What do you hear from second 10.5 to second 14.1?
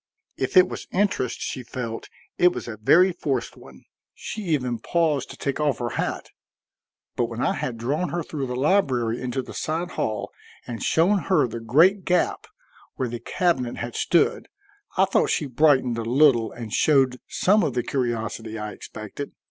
and shown her the great gap where the cabinet had